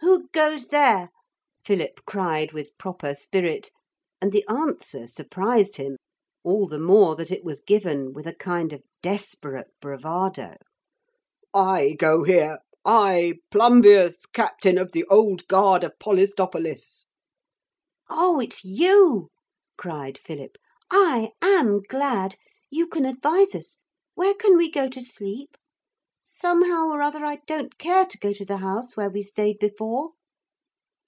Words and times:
'Who 0.00 0.28
goes 0.40 0.66
there?' 0.68 1.10
Philip 1.64 2.00
cried 2.06 2.52
with 2.52 2.76
proper 2.76 3.14
spirit, 3.14 3.70
and 4.20 4.32
the 4.32 4.46
answer 4.48 5.06
surprised 5.06 5.76
him, 5.76 5.96
all 6.42 6.66
the 6.66 6.78
more 6.78 7.14
that 7.16 7.30
it 7.30 7.42
was 7.44 7.62
given 7.62 8.12
with 8.12 8.26
a 8.26 8.34
kind 8.34 8.72
of 8.74 8.82
desperate 9.02 9.68
bravado. 9.80 10.56
'I 11.54 11.96
go 12.00 12.22
here; 12.24 12.58
I, 12.84 13.34
Plumbeus, 13.52 14.26
Captain 14.26 14.76
of 14.76 14.90
the 14.92 15.04
old 15.06 15.46
Guard 15.48 15.82
of 15.84 15.98
Polistopolis.' 16.00 17.06
'Oh, 18.10 18.40
it's 18.40 18.62
you!' 18.64 19.30
cried 19.78 20.18
Philip; 20.18 20.58
'I 20.90 21.30
am 21.40 21.80
glad. 21.80 22.36
You 22.70 22.88
can 22.88 23.04
advise 23.06 23.54
us. 23.54 23.78
Where 24.14 24.34
can 24.34 24.56
we 24.58 24.70
go 24.70 24.86
to 24.88 25.00
sleep? 25.00 25.56
Somehow 26.26 26.88
or 26.88 27.02
other 27.02 27.24
I 27.24 27.40
don't 27.46 27.78
care 27.78 28.06
to 28.06 28.18
go 28.18 28.32
to 28.32 28.44
the 28.46 28.56
house 28.58 28.96
where 28.96 29.10
we 29.10 29.22
stayed 29.22 29.58
before.' 29.60 30.12